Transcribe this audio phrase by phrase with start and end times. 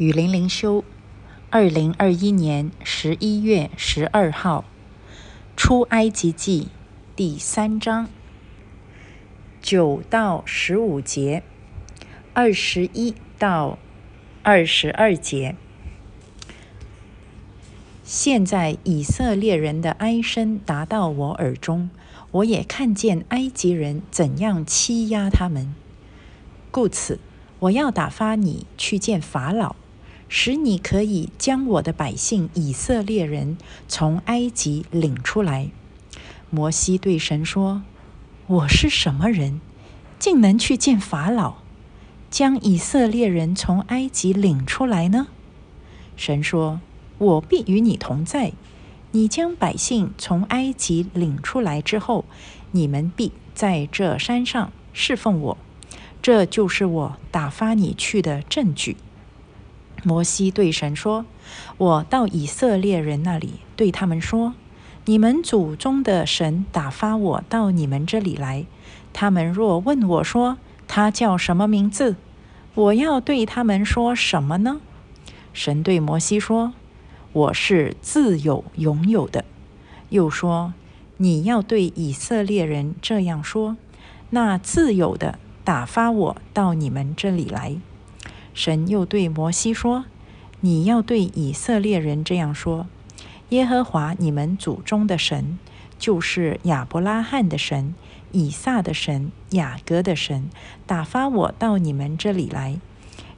[0.00, 0.82] 雨林灵修，
[1.50, 4.64] 二零二一年十一月十二号，
[5.58, 6.68] 出埃及记
[7.14, 8.08] 第三章
[9.60, 11.42] 九到十五节，
[12.32, 13.78] 二十一到
[14.42, 15.54] 二十二节。
[18.02, 21.90] 现在以色列人的哀声达到我耳中，
[22.30, 25.74] 我也看见埃及人怎样欺压他们，
[26.70, 27.18] 故此
[27.58, 29.76] 我要打发你去见法老。
[30.32, 35.70] 使你可以将我的百姓以色列人从埃及领出来。
[36.50, 37.82] 摩西对神说
[38.46, 39.60] ：“我是什么人，
[40.20, 41.56] 竟能去见法老，
[42.30, 45.26] 将以色列人从埃及领出来呢？”
[46.16, 46.80] 神说
[47.18, 48.52] ：“我必与你同在。
[49.10, 52.24] 你将百姓从埃及领出来之后，
[52.70, 55.58] 你们必在这山上侍奉我。
[56.22, 58.96] 这就是我打发你去的证据。”
[60.02, 61.26] 摩西对神说
[61.76, 64.54] ：“我到以色列人那里，对他们说：
[65.04, 68.66] 你们祖宗的神打发我到你们这里来。
[69.12, 72.16] 他们若问我说他叫什么名字，
[72.74, 74.80] 我要对他们说什么呢？”
[75.52, 76.72] 神对摩西说
[77.32, 79.44] ：“我是自有拥有的。”
[80.10, 80.72] 又说
[81.18, 83.76] ：“你要对以色列人这样说：
[84.30, 87.76] 那自有的打发我到你们这里来。”
[88.60, 90.04] 神又对摩西说
[90.60, 92.86] ：“你要对以色列人这样说：
[93.48, 95.58] 耶和华你们祖宗的神，
[95.98, 97.94] 就是亚伯拉罕的神、
[98.32, 100.50] 以撒的神、雅各的神，
[100.86, 102.78] 打发我到你们这里来。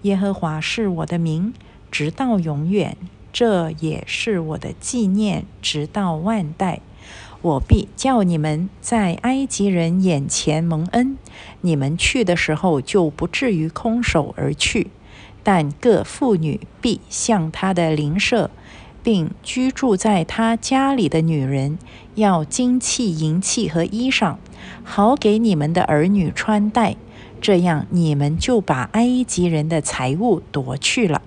[0.00, 1.52] 耶和华是我的名，
[1.90, 2.94] 直到永远；
[3.30, 6.80] 这也是我的纪念，直到万代。
[7.42, 11.18] 我必叫你们在埃及人眼前蒙恩，
[11.60, 14.86] 你们去的时候就不至于空手而去。”
[15.42, 18.50] 但各妇女必向他的邻舍，
[19.02, 21.78] 并居住在他家里的女人，
[22.14, 24.36] 要金器、银器和衣裳，
[24.84, 26.96] 好给你们的儿女穿戴。
[27.40, 31.22] 这样，你们就把埃及人的财物夺去了。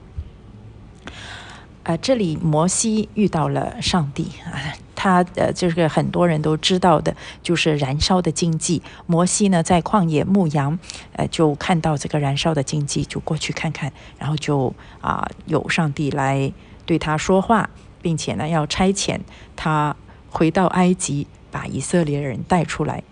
[1.83, 4.77] 啊，这里摩西遇到了上帝啊。
[5.03, 8.81] 他呃，这个很多人都知道的，就是燃烧的荆棘。
[9.05, 10.79] 摩西呢，在旷野牧羊，
[11.11, 16.49] 呃，就看到这个燃烧的荆棘，就过去看看，然后就啊，有上帝来
[16.85, 17.69] 对他说话，
[18.01, 19.19] 并且呢，要差遣
[19.57, 19.93] 他
[20.29, 23.03] 回到埃及，把以色列人带出来。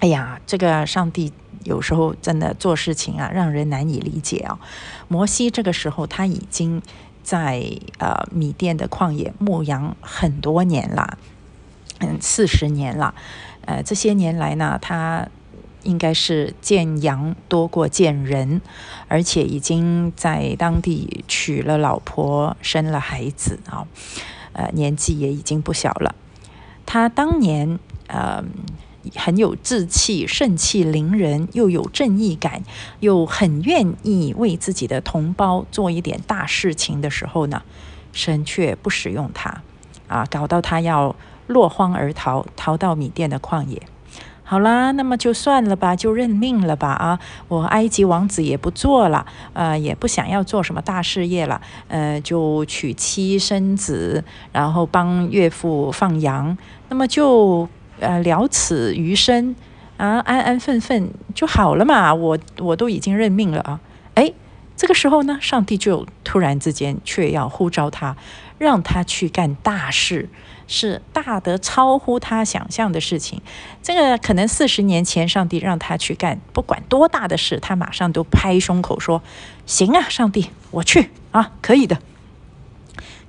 [0.00, 1.32] 哎呀，这个上帝
[1.64, 4.58] 有时候真的做事情啊，让人难以理解啊。
[5.08, 6.82] 摩西这个时候他已经。
[7.28, 7.62] 在
[7.98, 11.18] 呃米甸的旷野牧羊很多年了，
[11.98, 13.14] 嗯，四十年了，
[13.66, 15.28] 呃，这些年来呢，他
[15.82, 18.62] 应该是见羊多过见人，
[19.08, 23.86] 而且已经在当地娶了老婆，生了孩子啊，
[24.54, 26.14] 呃，年纪也已经不小了。
[26.86, 28.42] 他当年呃。
[29.16, 32.62] 很有志气、盛气凌人，又有正义感，
[33.00, 37.62] 又很愿意为自己的同胞做一点大事情的时候呢，
[38.12, 39.62] 神却不使用他，
[40.08, 41.14] 啊，搞到他要
[41.46, 43.82] 落荒而逃，逃到米甸的旷野。
[44.42, 47.20] 好啦，那么就算了吧，就认命了吧啊！
[47.48, 56.56] 我埃及王子也不做了，呃，也不想要做什么大事业了，呃，就娶妻生子，然后帮岳父放羊，
[56.88, 57.68] 那么就。
[58.00, 59.54] 呃，了此余生，
[59.96, 62.14] 啊，安安分分就好了嘛。
[62.14, 63.80] 我我都已经认命了啊。
[64.14, 64.32] 哎，
[64.76, 68.16] 这个时候呢，上帝就突然之间却要呼召他，
[68.58, 70.28] 让他去干大事，
[70.66, 73.42] 是大得超乎他想象的事情。
[73.82, 79.22] 这个可能四十年前上帝让他去干，不管多大的事，他马上都拍胸口说
[79.66, 81.98] ：“行啊，上帝，我去啊，可以的。”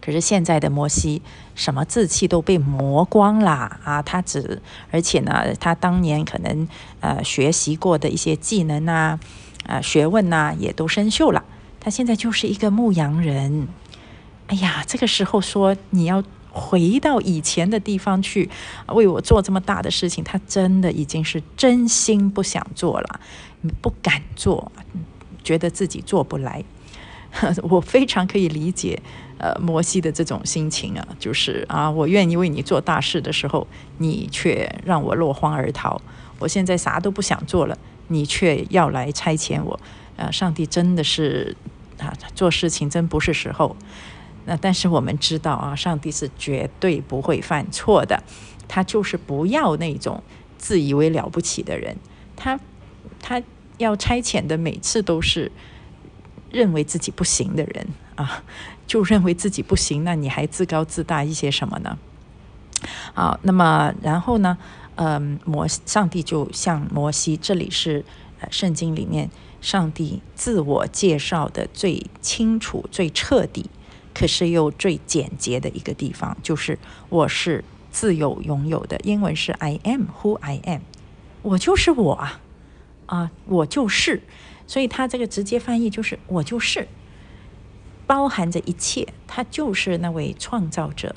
[0.10, 1.22] 可是现在的摩西，
[1.54, 3.52] 什么志气都被磨光了
[3.84, 4.02] 啊！
[4.02, 4.60] 他只，
[4.90, 6.68] 而且呢，他当年可能
[7.00, 9.20] 呃学习过的一些技能呐，
[9.68, 11.46] 啊学问呐，也都生锈了。
[11.80, 13.68] 他现在就是一个牧羊人。
[14.48, 18.50] 哎呀，这个时候说你要回到以前的地方去
[18.88, 23.20] 为我做这么大的事情，他真的已经是真心不想做了，
[23.80, 24.72] 不敢做，
[25.44, 26.66] 觉得自己做不来。
[27.70, 29.02] 我非常可以理解。
[29.38, 33.66] 呃，摩西的这种心情啊，就是啊，我愿意为你做大事的时候，
[34.00, 36.02] 你却让我落荒而逃。
[36.40, 37.78] 我现在啥都不想做了，
[38.10, 39.80] 你却要来差遣我。
[40.18, 41.56] 呃，上帝真的是
[42.00, 43.74] 啊，做事情真不是时候。
[44.46, 48.22] 那但是我们知道啊，上帝是绝对不会犯错的，
[48.68, 50.22] 他就是不要那种
[50.58, 51.96] 自以为了不起的人。
[52.36, 52.60] 他
[53.22, 53.42] 他
[53.78, 55.50] 要差遣的每次都是。
[56.52, 58.44] 认为自己不行的人啊，
[58.88, 61.98] 就认为自己不行，那你还自高自大一些什么呢？
[63.14, 64.58] 好，那么然后呢？
[64.96, 68.04] 嗯，摩上帝就像摩西，这里是
[68.42, 69.30] 呃圣经里面
[69.62, 73.70] 上帝自我介绍的最清楚、最彻底，
[74.14, 79.00] 可是又最简洁的一个地方，就是我是自有拥有的。
[79.06, 80.82] 英文是 I am who I am，
[81.44, 82.42] 我就是我啊，
[83.06, 84.22] 啊，我就是。
[84.70, 86.88] 所以他这个直接翻译就是我就是，
[88.06, 91.16] 包含着一切，他就是那位创造者。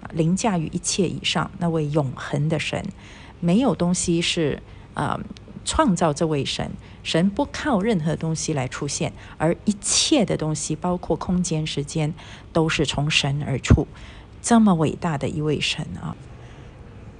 [0.00, 2.82] 啊凌驾于一切以上，那位永恒的神，
[3.40, 4.62] 没有东西是
[4.94, 5.20] 啊
[5.66, 6.70] 创造这位神，
[7.02, 12.14] 神不靠任何东西来出现，而一切的东西，包括空间、时间，
[12.54, 13.86] 都是从神而出。
[14.40, 16.16] 这么伟大的一位神啊！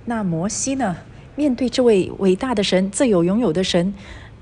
[0.06, 0.96] 那摩西呢？
[1.36, 3.92] 面对这位伟大的神、自有拥有的神，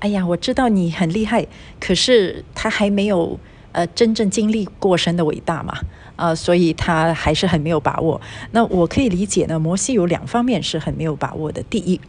[0.03, 1.47] 哎呀，我知道你很厉害，
[1.79, 3.39] 可是他还没有
[3.71, 5.73] 呃真正经历过神的伟大嘛。
[6.17, 8.19] 啊，所以他还是很没有把握。
[8.51, 11.63] 那我可以理解呢，摩西有两方面是很没有把握的。
[11.63, 11.99] 第一，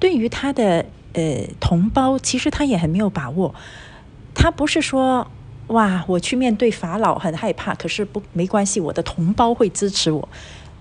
[0.00, 3.54] 对于他的呃同胞，其实他也很没有把握。
[4.34, 5.26] 他不是说
[5.68, 10.28] 哇，我去面对法老很害怕，可是不没关系，我的同胞会支持我。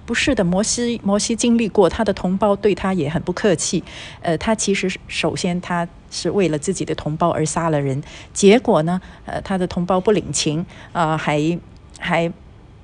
[0.08, 3.84] 不是的，摩西摩西经历过，他的同胞对他也很不客气。
[4.22, 8.02] 呃，他其实首先他是为了自己的同胞而杀了人，
[8.34, 11.60] 结果呢，呃，他的同胞不领情啊，还
[12.00, 12.34] 还。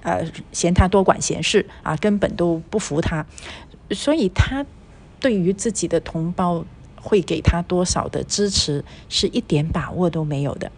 [0.06, 0.22] 呃，
[0.52, 3.26] 嫌他多管闲事啊，根本都不服他，
[3.92, 4.66] 所以他
[5.22, 6.66] 对于自己的同胞
[7.02, 10.70] 会给他多少的支持，是一点把握都没有的。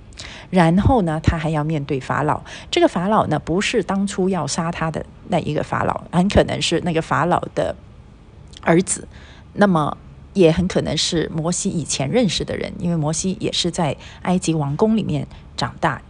[0.52, 7.76] 然后呢，他还要面对法老，这个法老呢，不是当初要杀他的那一个法老，很可能是那个法老的
[8.62, 9.08] 儿子，
[9.54, 9.98] 那么
[10.34, 16.02] 也很可能是摩西以前认识的人，因为摩西也是在埃及王宫里面长大。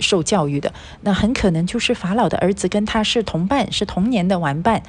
[0.00, 4.80] 受教育的，那很可能就是法老的儿子，跟他是同伴，是童年的玩伴。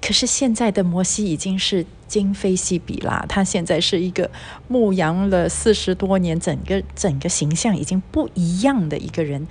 [0.00, 4.30] 可是现在的摩西已经是今非昔比啦，他现在是一个
[4.68, 9.48] 牧羊了四十多年，整个整个形象已经不一样的一个人。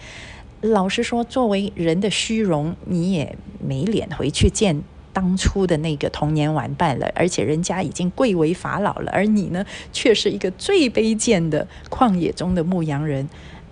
[0.62, 4.82] 老实说，作为人的虚荣，你也没脸回去见
[5.12, 7.12] 当初的那个童年玩伴了。
[7.16, 13.28] 而且人家已经贵为法老了，而你呢，却是一个最卑贱的旷野中的牧羊人。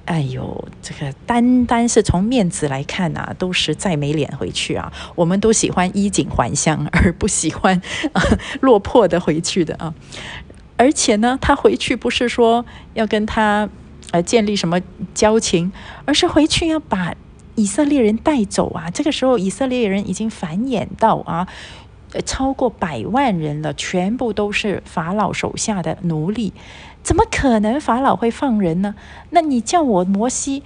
[0.05, 4.91] 哎呦，这个单单是从面子来看呐，都是再没脸回去啊！
[5.13, 7.79] 我们都喜欢衣锦还乡，而不喜欢
[8.61, 9.93] 落魄的回去的啊！
[10.77, 12.65] 而且呢，他回去不是说
[12.95, 13.69] 要跟他
[14.11, 14.81] 呃建立什么
[15.13, 15.71] 交情，
[16.05, 17.15] 而是回去要把
[17.55, 18.89] 以色列人带走啊！
[18.89, 21.47] 这个时候，以色列人已经繁衍到啊，
[22.25, 26.53] 超过百万人了，全部都是法老手下的奴隶。
[27.03, 28.95] 怎么可能法老会放人呢？
[29.29, 30.63] 那你叫我摩西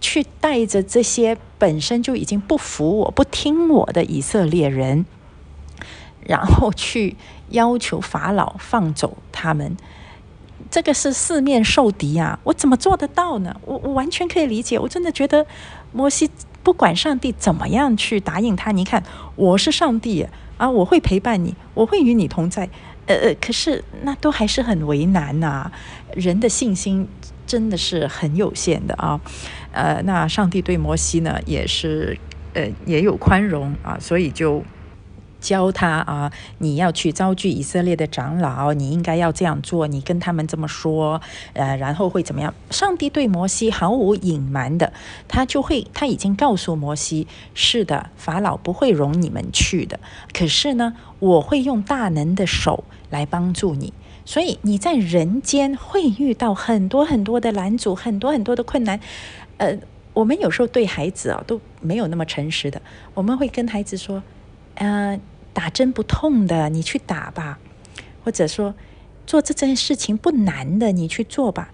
[0.00, 5.06] 去带着这些本身就已经不服我、不听我的以色列人，
[6.26, 7.16] 然后去
[7.50, 9.76] 要求法老放走他们？
[10.72, 12.38] 这个是四面受敌啊！
[12.44, 13.54] 我怎么做得到呢？
[13.66, 14.78] 我我完全可以理解。
[14.78, 15.46] 我真的觉得
[15.92, 16.30] 摩西
[16.62, 19.02] 不管上帝怎么样去答应他，你看
[19.36, 20.26] 我是上帝
[20.56, 22.66] 啊，我会陪伴你，我会与你同在。
[23.04, 25.70] 呃呃，可是那都还是很为难呐。
[26.14, 27.06] 人的信心
[27.46, 29.20] 真的是很有限的啊。
[29.72, 32.18] 呃，那上帝对摩西呢，也是
[32.54, 34.64] 呃也有宽容啊，所以就。
[35.42, 41.20] 教他啊，你要去招聚以色列的长老，你应该要这样做，你跟他们这么说，
[41.52, 42.54] 呃，然后会怎么样？
[42.70, 44.92] 上帝对摩西毫无隐瞒的，
[45.26, 49.98] 他就会，他已经告诉摩西，是的，法老不会容你们去的，
[50.32, 53.92] 可是呢，我会用大能的手来帮助你，
[54.24, 59.00] 所以你在人间会遇到很多很多的拦阻，很多很多的困难。
[59.56, 59.76] 呃，
[60.14, 62.80] 我们有时候对孩子啊都没有那么诚实的，
[63.14, 64.22] 我们会跟孩子说，
[64.76, 65.18] 呃。
[65.52, 67.58] 打针不痛的，你去打吧；
[68.24, 68.74] 或者说，
[69.26, 71.70] 做这件事情不难的，你去做吧。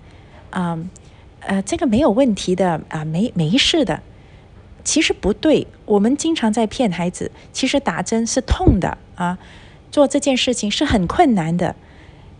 [0.51, 0.79] 啊，
[1.41, 4.03] 呃，这个没有问题的啊，没没事的。
[4.85, 7.31] 其实不对，我们经常在骗孩子。
[7.53, 9.39] 其实打针是痛的啊，
[9.91, 11.77] 做这件事情是很困难的，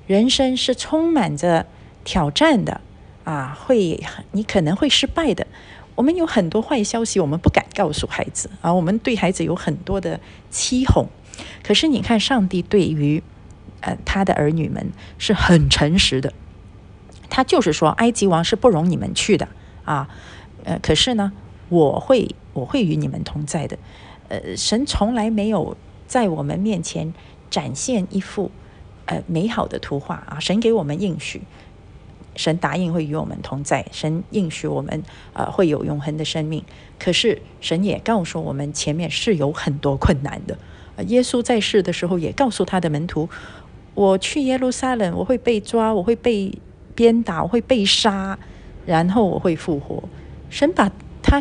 [0.07, 1.67] 人生是充满着
[2.05, 2.81] 挑战的
[3.25, 4.03] 啊，会
[4.33, 5.47] 你可能会失败的。
[5.95, 10.19] 我们有很多坏消息，我们不敢告诉孩子啊，我们对孩子有很多的
[10.51, 11.07] 欺哄。
[11.63, 13.23] 可是你看，上帝对于
[13.81, 16.33] 呃他的儿女们是很诚实的，
[17.31, 19.49] 他就是说，埃及王是不容你们去的
[19.85, 20.09] 啊，
[20.65, 21.33] 呃，可是呢，
[21.69, 23.79] 我会我会与你们同在的，
[24.29, 25.77] 呃，神从来没有
[26.07, 27.13] 在我们面前
[27.51, 28.51] 展现一幅
[29.07, 31.43] 呃美好的图画啊，神给我们应许，
[32.35, 35.03] 神答应会与我们同在，神应许我们
[35.35, 36.65] 呃会有永恒的生命。
[36.99, 40.59] 可是神也告诉我们，前面是有很多困难的。
[41.07, 43.29] 耶稣在世的时候也告诉他的门徒
[43.95, 46.53] ：“我去耶路撒冷，我会被抓，我会被
[46.95, 48.39] 鞭打，我会被杀，
[48.85, 50.03] 然后我会复活。”
[50.51, 50.91] 神把
[51.23, 51.41] 他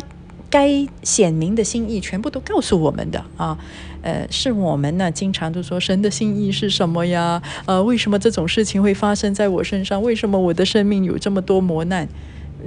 [0.50, 3.58] 该显明的心意全部都告诉我们的啊。
[4.00, 7.42] 呃，是我们呢，经常都说神的心意是什么呀？
[7.66, 10.00] 呃，为什么这种事情会发生在我身上？
[10.02, 12.08] 为什么我的生命有这么多磨难？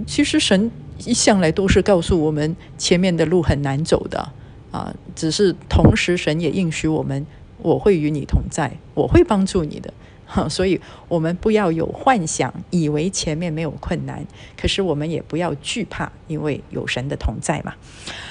[0.05, 0.69] 其实神
[1.05, 4.31] 一向来都是告诉我们前面的路很难走的
[4.71, 7.25] 啊，只是同时神也应许我们，
[7.57, 9.93] 我会与你同在，我会帮助你的。
[10.25, 14.25] 哈，所以我们不要有幻想，以为前面没有困难，
[14.55, 17.73] 可是我们也不要惧怕，因为有神的同在嘛。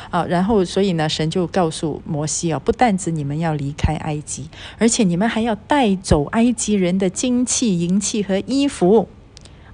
[0.09, 9.07] 啊，然后所以呢，神就告诉摩西啊，不但指你们要离开埃及，而且你们还要带走埃及人的金器、银器和衣服。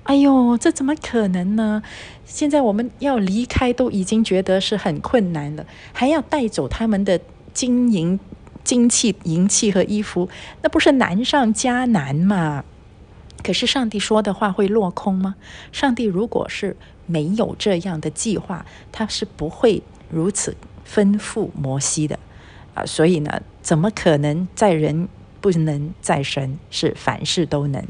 [0.07, 1.83] 哎呦，这怎么可能呢？
[2.25, 7.21] 现在我们要离开，都已经觉得是很困难了，还要带走他们的
[7.53, 8.19] 金银。
[8.65, 10.29] 金器、银器和衣服，
[10.61, 12.65] 那不是难上加难吗？
[13.45, 15.37] 可是上帝说的话会落空吗？
[15.71, 22.19] 上帝如果是没有这样的计划，他是不会如此吩咐摩西的
[22.75, 22.85] 啊！
[22.85, 25.09] 所以呢，怎么可能在人
[25.41, 26.59] 不能在神？
[26.69, 27.85] 是凡事都能。